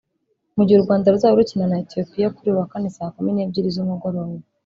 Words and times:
Mu 0.55 0.63
gihe 0.65 0.77
u 0.79 0.85
Rwanda 0.85 1.13
ruzaba 1.13 1.37
rukina 1.39 1.65
na 1.69 1.77
Ethiopia 1.83 2.33
kuri 2.35 2.47
uyu 2.49 2.59
wa 2.61 2.69
Kane 2.71 2.89
saa 2.95 3.13
kumi 3.15 3.31
n’ebyiri 3.33 3.69
z’umugoroba 3.75 4.35